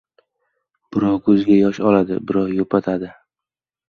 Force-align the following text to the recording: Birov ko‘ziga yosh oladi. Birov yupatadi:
Birov 0.95 1.19
ko‘ziga 1.27 1.57
yosh 1.57 1.79
oladi. 1.89 2.17
Birov 2.31 2.55
yupatadi: 2.61 3.11